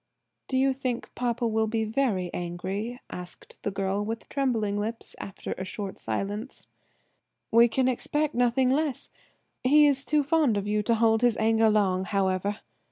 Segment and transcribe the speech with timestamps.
[0.47, 5.51] "Do you think papa will be very angry?" asked the girl with trembling lips after
[5.53, 6.65] a short silence.
[7.51, 9.09] "We can expect nothing less.
[9.63, 12.61] He is too fond of you to hold his anger long, however.